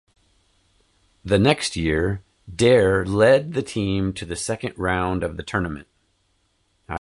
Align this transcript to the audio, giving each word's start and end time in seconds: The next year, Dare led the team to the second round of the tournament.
The 1.23 1.37
next 1.37 1.75
year, 1.75 2.23
Dare 2.53 3.05
led 3.05 3.53
the 3.53 3.61
team 3.61 4.13
to 4.13 4.25
the 4.25 4.35
second 4.35 4.73
round 4.79 5.23
of 5.23 5.37
the 5.37 5.43
tournament. 5.43 5.87